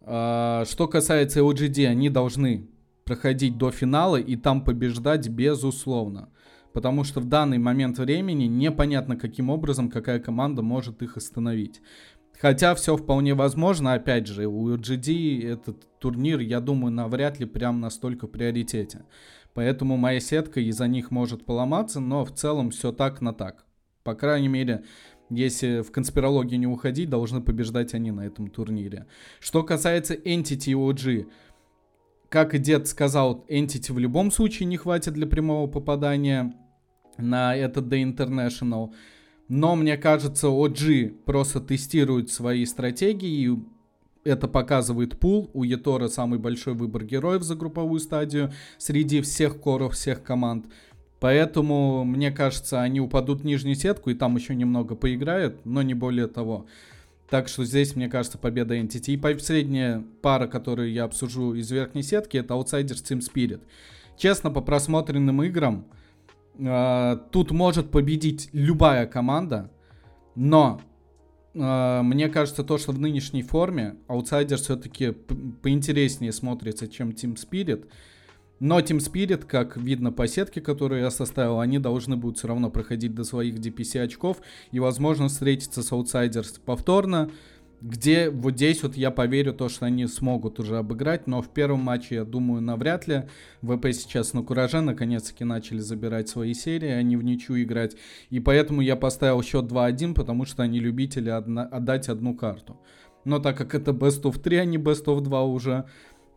А, 0.00 0.64
что 0.64 0.88
касается 0.88 1.40
LGD, 1.40 1.86
они 1.86 2.08
должны 2.08 2.70
проходить 3.04 3.58
до 3.58 3.70
финала 3.70 4.16
и 4.16 4.36
там 4.36 4.64
побеждать 4.64 5.28
безусловно. 5.28 6.28
Потому 6.72 7.04
что 7.04 7.20
в 7.20 7.26
данный 7.26 7.58
момент 7.58 7.98
времени 7.98 8.44
непонятно, 8.44 9.16
каким 9.16 9.50
образом 9.50 9.90
какая 9.90 10.20
команда 10.20 10.62
может 10.62 11.02
их 11.02 11.16
остановить. 11.16 11.82
Хотя 12.40 12.74
все 12.74 12.96
вполне 12.96 13.34
возможно, 13.34 13.92
опять 13.92 14.26
же, 14.26 14.46
у 14.46 14.74
LGD 14.74 15.46
этот 15.46 15.86
турнир, 15.98 16.40
я 16.40 16.60
думаю, 16.60 16.92
навряд 16.92 17.38
ли 17.38 17.46
прям 17.46 17.80
настолько 17.80 18.26
приоритете. 18.26 19.04
Поэтому 19.54 19.96
моя 19.96 20.18
сетка 20.18 20.60
из-за 20.60 20.88
них 20.88 21.10
может 21.10 21.44
поломаться, 21.44 22.00
но 22.00 22.24
в 22.24 22.32
целом 22.32 22.70
все 22.70 22.90
так 22.90 23.20
на 23.20 23.32
так. 23.32 23.66
По 24.02 24.14
крайней 24.14 24.48
мере, 24.48 24.82
если 25.30 25.82
в 25.82 25.92
конспирологию 25.92 26.58
не 26.58 26.66
уходить, 26.66 27.08
должны 27.08 27.40
побеждать 27.40 27.94
они 27.94 28.10
на 28.10 28.26
этом 28.26 28.48
турнире. 28.48 29.06
Что 29.38 29.62
касается 29.62 30.14
Entity 30.14 30.72
OG, 30.72 31.28
как 32.32 32.54
и 32.54 32.58
дед 32.58 32.88
сказал, 32.88 33.44
Entity 33.50 33.92
в 33.92 33.98
любом 33.98 34.30
случае 34.30 34.66
не 34.66 34.78
хватит 34.78 35.12
для 35.12 35.26
прямого 35.26 35.66
попадания 35.66 36.54
на 37.18 37.54
этот 37.54 37.92
The 37.92 38.02
International. 38.02 38.94
Но 39.48 39.76
мне 39.76 39.98
кажется, 39.98 40.46
OG 40.46 41.24
просто 41.26 41.60
тестирует 41.60 42.30
свои 42.30 42.64
стратегии, 42.64 43.50
и 43.50 43.58
это 44.24 44.48
показывает 44.48 45.18
пул. 45.18 45.50
У 45.52 45.62
Етора 45.62 46.08
самый 46.08 46.38
большой 46.38 46.72
выбор 46.72 47.04
героев 47.04 47.42
за 47.42 47.54
групповую 47.54 48.00
стадию 48.00 48.50
среди 48.78 49.20
всех 49.20 49.60
коров, 49.60 49.92
всех 49.92 50.22
команд. 50.22 50.64
Поэтому, 51.20 52.02
мне 52.02 52.30
кажется, 52.30 52.80
они 52.80 52.98
упадут 52.98 53.42
в 53.42 53.44
нижнюю 53.44 53.76
сетку 53.76 54.08
и 54.08 54.14
там 54.14 54.36
еще 54.36 54.54
немного 54.54 54.94
поиграют, 54.94 55.66
но 55.66 55.82
не 55.82 55.92
более 55.92 56.28
того. 56.28 56.64
Так 57.32 57.48
что 57.48 57.64
здесь, 57.64 57.96
мне 57.96 58.10
кажется, 58.10 58.36
победа 58.36 58.76
Entity. 58.76 59.14
И 59.14 59.16
последняя 59.16 60.04
пара, 60.20 60.46
которую 60.46 60.92
я 60.92 61.04
обсужу 61.04 61.54
из 61.54 61.70
верхней 61.70 62.02
сетки, 62.02 62.36
это 62.36 62.52
Outsiders 62.52 63.02
Team 63.02 63.20
Spirit. 63.20 63.62
Честно, 64.18 64.50
по 64.50 64.60
просмотренным 64.60 65.42
играм, 65.42 65.86
э, 66.58 67.16
тут 67.30 67.50
может 67.50 67.90
победить 67.90 68.50
любая 68.52 69.06
команда, 69.06 69.70
но 70.34 70.82
э, 71.54 72.02
мне 72.02 72.28
кажется, 72.28 72.64
то, 72.64 72.76
что 72.76 72.92
в 72.92 72.98
нынешней 72.98 73.42
форме 73.42 73.96
Outsiders 74.08 74.56
все-таки 74.56 75.12
поинтереснее 75.12 76.32
смотрится, 76.32 76.86
чем 76.86 77.12
Team 77.12 77.36
Spirit. 77.36 77.88
Но 78.62 78.78
Team 78.78 78.98
Spirit, 78.98 79.44
как 79.44 79.76
видно 79.76 80.12
по 80.12 80.28
сетке, 80.28 80.60
которую 80.60 81.00
я 81.00 81.10
составил, 81.10 81.58
они 81.58 81.80
должны 81.80 82.16
будут 82.16 82.38
все 82.38 82.46
равно 82.46 82.70
проходить 82.70 83.12
до 83.12 83.24
своих 83.24 83.56
DPC 83.56 84.00
очков 84.00 84.40
и, 84.70 84.78
возможно, 84.78 85.26
встретиться 85.26 85.82
с 85.82 85.90
Outsiders 85.90 86.60
повторно, 86.64 87.28
где 87.80 88.30
вот 88.30 88.54
здесь 88.54 88.84
вот 88.84 88.96
я 88.96 89.10
поверю 89.10 89.52
то, 89.52 89.68
что 89.68 89.86
они 89.86 90.06
смогут 90.06 90.60
уже 90.60 90.78
обыграть, 90.78 91.26
но 91.26 91.42
в 91.42 91.48
первом 91.48 91.80
матче, 91.80 92.14
я 92.14 92.24
думаю, 92.24 92.62
навряд 92.62 93.08
ли. 93.08 93.24
ВП 93.62 93.86
сейчас 93.92 94.32
на 94.32 94.44
кураже, 94.44 94.80
наконец-таки 94.80 95.42
начали 95.42 95.80
забирать 95.80 96.28
свои 96.28 96.54
серии, 96.54 96.90
они 96.90 97.16
в 97.16 97.24
ничью 97.24 97.60
играть. 97.64 97.96
И 98.30 98.38
поэтому 98.38 98.80
я 98.80 98.94
поставил 98.94 99.42
счет 99.42 99.64
2-1, 99.64 100.14
потому 100.14 100.44
что 100.44 100.62
они 100.62 100.78
любители 100.78 101.30
одна, 101.30 101.64
отдать 101.64 102.08
одну 102.08 102.36
карту. 102.36 102.78
Но 103.24 103.38
так 103.38 103.56
как 103.56 103.74
это 103.74 103.92
Best 103.92 104.22
of 104.22 104.40
3, 104.40 104.56
а 104.56 104.64
не 104.64 104.78
Best 104.78 105.06
of 105.06 105.20
2 105.20 105.42
уже, 105.44 105.84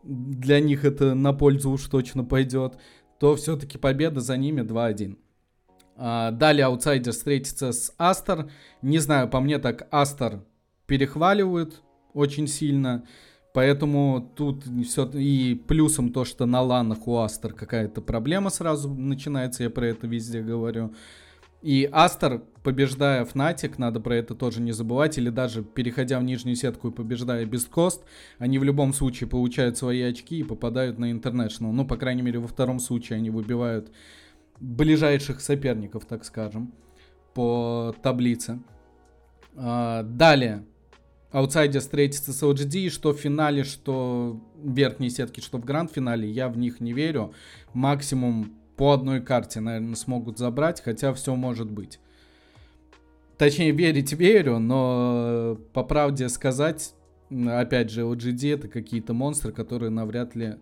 для 0.06 0.60
них 0.60 0.84
это 0.84 1.14
на 1.14 1.32
пользу 1.32 1.70
уж 1.70 1.86
точно 1.86 2.24
пойдет, 2.24 2.78
то 3.18 3.34
все-таки 3.36 3.78
победа 3.78 4.20
за 4.20 4.36
ними 4.36 4.62
2-1. 4.62 5.16
А, 5.96 6.30
далее 6.30 6.66
аутсайдер 6.66 7.12
встретится 7.12 7.72
с 7.72 7.92
Астер. 7.98 8.50
Не 8.82 8.98
знаю, 8.98 9.28
по 9.28 9.40
мне 9.40 9.58
так 9.58 9.88
Астер 9.90 10.44
перехваливают 10.86 11.82
очень 12.12 12.46
сильно. 12.46 13.04
Поэтому 13.54 14.32
тут 14.36 14.64
все 14.84 15.06
и 15.14 15.54
плюсом 15.54 16.12
то, 16.12 16.26
что 16.26 16.44
на 16.44 16.60
ланах 16.60 17.08
у 17.08 17.16
Астер 17.16 17.54
какая-то 17.54 18.02
проблема 18.02 18.50
сразу 18.50 18.92
начинается, 18.92 19.62
я 19.62 19.70
про 19.70 19.86
это 19.86 20.06
везде 20.06 20.42
говорю. 20.42 20.92
И 21.62 21.88
Астер, 21.90 22.42
побеждая 22.62 23.24
Fnatic, 23.24 23.74
надо 23.78 23.98
про 24.00 24.16
это 24.16 24.34
тоже 24.34 24.60
не 24.60 24.72
забывать, 24.72 25.18
или 25.18 25.30
даже 25.30 25.64
переходя 25.64 26.20
в 26.20 26.22
нижнюю 26.22 26.54
сетку 26.54 26.88
и 26.88 26.92
побеждая 26.92 27.44
Бесткост, 27.44 28.04
они 28.38 28.58
в 28.58 28.64
любом 28.64 28.92
случае 28.92 29.28
получают 29.28 29.76
свои 29.76 30.02
очки 30.02 30.38
и 30.38 30.44
попадают 30.44 30.98
на 30.98 31.10
International. 31.10 31.72
Ну, 31.72 31.86
по 31.86 31.96
крайней 31.96 32.22
мере, 32.22 32.38
во 32.38 32.48
втором 32.48 32.78
случае 32.78 33.16
они 33.16 33.30
выбивают 33.30 33.90
ближайших 34.60 35.40
соперников, 35.40 36.04
так 36.04 36.24
скажем, 36.24 36.72
по 37.34 37.94
таблице. 38.02 38.60
А, 39.56 40.02
далее. 40.02 40.64
Аутсайдер 41.32 41.80
встретится 41.80 42.32
с 42.32 42.42
LGD, 42.42 42.88
что 42.88 43.12
в 43.12 43.18
финале, 43.18 43.64
что 43.64 44.40
в 44.54 44.74
верхней 44.74 45.10
сетке, 45.10 45.42
что 45.42 45.58
в 45.58 45.64
гранд-финале, 45.64 46.30
я 46.30 46.48
в 46.48 46.56
них 46.56 46.80
не 46.80 46.92
верю. 46.92 47.34
Максимум 47.74 48.52
по 48.76 48.92
одной 48.92 49.20
карте, 49.20 49.60
наверное, 49.60 49.94
смогут 49.94 50.38
забрать, 50.38 50.82
хотя 50.82 51.12
все 51.14 51.34
может 51.34 51.70
быть. 51.70 51.98
Точнее, 53.38 53.72
верить 53.72 54.12
верю, 54.12 54.58
но 54.58 55.58
по 55.72 55.84
правде 55.84 56.28
сказать, 56.28 56.94
опять 57.30 57.90
же, 57.90 58.02
OGD 58.02 58.54
это 58.54 58.68
какие-то 58.68 59.12
монстры, 59.12 59.52
которые 59.52 59.90
навряд 59.90 60.34
ли 60.34 60.56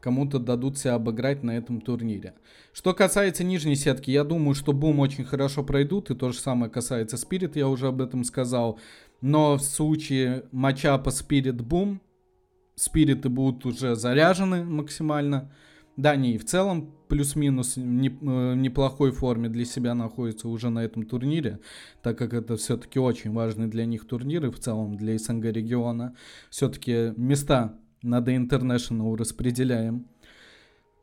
кому-то 0.00 0.38
дадут 0.38 0.78
себя 0.78 0.94
обыграть 0.94 1.42
на 1.42 1.56
этом 1.56 1.80
турнире. 1.80 2.34
Что 2.72 2.94
касается 2.94 3.44
нижней 3.44 3.76
сетки, 3.76 4.10
я 4.10 4.24
думаю, 4.24 4.54
что 4.54 4.72
Бум 4.72 5.00
очень 5.00 5.24
хорошо 5.24 5.62
пройдут, 5.62 6.10
и 6.10 6.14
то 6.14 6.32
же 6.32 6.38
самое 6.38 6.70
касается 6.70 7.16
Спирит, 7.16 7.56
я 7.56 7.68
уже 7.68 7.88
об 7.88 8.00
этом 8.00 8.24
сказал. 8.24 8.78
Но 9.20 9.56
в 9.56 9.62
случае 9.62 10.44
матчапа 10.52 11.10
Спирит 11.10 11.60
Бум, 11.60 12.00
Спириты 12.76 13.28
будут 13.28 13.66
уже 13.66 13.94
заряжены 13.94 14.64
максимально. 14.64 15.52
Да, 16.00 16.12
они 16.12 16.32
и 16.32 16.38
в 16.38 16.46
целом 16.46 16.94
плюс-минус 17.08 17.76
не, 17.76 18.08
э, 18.08 18.54
неплохой 18.54 19.10
форме 19.10 19.50
для 19.50 19.66
себя 19.66 19.94
находятся 19.94 20.48
уже 20.48 20.70
на 20.70 20.82
этом 20.82 21.04
турнире, 21.04 21.60
так 22.02 22.16
как 22.16 22.32
это 22.32 22.56
все-таки 22.56 22.98
очень 22.98 23.32
важный 23.32 23.66
для 23.66 23.84
них 23.84 24.06
турнир 24.06 24.46
и 24.46 24.50
в 24.50 24.58
целом 24.58 24.96
для 24.96 25.18
СНГ 25.18 25.44
региона. 25.44 26.16
Все-таки 26.48 27.12
места 27.18 27.78
на 28.00 28.20
The 28.20 28.48
International 28.48 29.14
распределяем. 29.14 30.06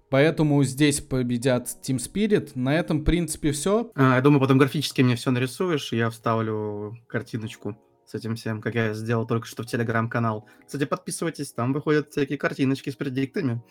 Поэтому 0.10 0.64
здесь 0.64 1.00
победят 1.00 1.68
Team 1.84 1.98
Spirit. 1.98 2.54
На 2.56 2.74
этом, 2.74 3.02
в 3.02 3.04
принципе, 3.04 3.52
все. 3.52 3.92
А, 3.94 4.16
я 4.16 4.22
думаю, 4.22 4.40
потом 4.40 4.58
графически 4.58 5.04
мне 5.04 5.16
все 5.16 5.30
нарисуешь, 5.30 5.94
я 5.94 6.10
вставлю 6.10 6.98
картиночку 7.08 7.78
с 8.08 8.16
этим 8.16 8.36
всем, 8.36 8.62
как 8.62 8.74
я 8.74 8.96
сделал 8.96 9.28
только 9.28 9.46
что 9.46 9.62
в 9.62 9.68
телеграм-канал. 9.68 10.48
Кстати, 10.66 10.86
подписывайтесь, 10.86 11.52
там 11.52 11.72
выходят 11.74 12.10
всякие 12.10 12.40
картиночки 12.40 12.90
с 12.90 12.96
предиктами. 12.96 13.62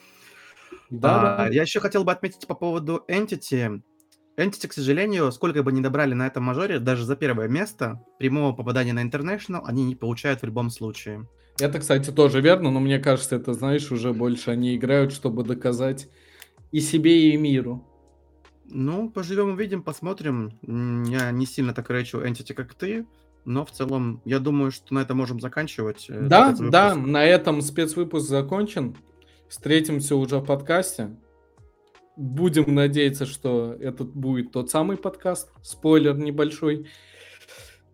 Да, 0.91 1.45
а, 1.45 1.51
Я 1.51 1.63
еще 1.63 1.81
хотел 1.81 2.05
бы 2.05 2.13
отметить 2.13 2.47
по 2.47 2.55
поводу 2.55 3.05
Entity. 3.09 3.83
Entity, 4.37 4.69
к 4.69 4.73
сожалению, 4.73 5.33
сколько 5.33 5.63
бы 5.63 5.73
ни 5.73 5.81
добрали 5.81 6.15
на 6.15 6.27
этом 6.27 6.45
мажоре, 6.45 6.79
даже 6.79 7.05
за 7.05 7.17
первое 7.17 7.49
место, 7.49 8.03
прямого 8.19 8.53
попадания 8.53 8.93
на 8.93 9.03
International 9.03 9.63
они 9.65 9.85
не 9.85 9.97
получают 9.97 10.43
в 10.43 10.45
любом 10.45 10.71
случае. 10.71 11.27
Это, 11.59 11.79
кстати, 11.79 12.11
тоже 12.11 12.43
верно, 12.43 12.71
но 12.71 12.81
мне 12.81 12.99
кажется, 12.99 13.37
это, 13.37 13.55
знаешь, 13.55 13.91
уже 13.91 14.13
больше 14.13 14.51
они 14.51 14.77
играют, 14.77 15.13
чтобы 15.13 15.43
доказать 15.43 16.09
и 16.71 16.81
себе, 16.81 17.31
и 17.31 17.37
миру. 17.37 17.87
Ну, 18.67 19.09
поживем 19.09 19.51
увидим, 19.51 19.83
посмотрим. 19.83 20.59
Я 21.09 21.31
не 21.31 21.47
сильно 21.47 21.73
так 21.73 21.89
речу 21.91 22.19
Entity, 22.19 22.53
как 22.53 22.75
ты, 22.75 23.07
но 23.47 23.65
в 23.65 23.71
целом 23.71 24.21
я 24.25 24.39
думаю, 24.39 24.71
что 24.71 24.93
на 24.93 24.99
этом 24.99 25.17
можем 25.17 25.41
заканчивать. 25.41 26.07
Э, 26.11 26.27
да, 26.27 26.55
да, 26.59 26.95
на 26.95 27.25
этом 27.25 27.63
спецвыпуск 27.63 28.29
закончен. 28.29 28.97
Встретимся 29.49 30.17
уже 30.17 30.39
в 30.39 30.45
подкасте. 30.45 31.17
Будем 32.17 32.75
надеяться, 32.75 33.27
что 33.27 33.75
этот 33.79 34.15
будет 34.15 34.53
тот 34.53 34.71
самый 34.71 34.97
подкаст. 34.97 35.51
Спойлер 35.63 36.17
небольшой. 36.17 36.87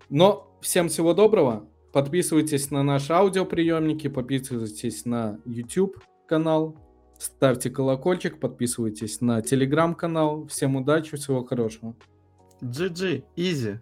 Но 0.09 0.59
всем 0.61 0.89
всего 0.89 1.13
доброго. 1.13 1.69
Подписывайтесь 1.93 2.71
на 2.71 2.83
наши 2.83 3.13
аудиоприемники, 3.13 4.09
подписывайтесь 4.09 5.05
на 5.05 5.39
YouTube 5.45 6.03
канал, 6.27 6.77
ставьте 7.19 7.69
колокольчик, 7.69 8.41
подписывайтесь 8.41 9.21
на 9.21 9.43
телеграм 9.43 9.95
канал. 9.95 10.47
Всем 10.47 10.77
удачи, 10.77 11.17
всего 11.17 11.45
хорошего. 11.45 11.95
GG, 12.63 13.25
easy. 13.37 13.79